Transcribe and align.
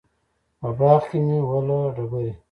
په 0.59 0.69
باغ 0.77 1.01
کې 1.09 1.19
مه 1.25 1.37
وله 1.49 1.79
ډبري 1.95 2.31